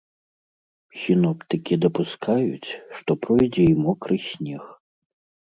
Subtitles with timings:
[1.01, 2.69] Сіноптыкі дапускаюць,
[3.01, 4.63] што пройдзе і мокры снег.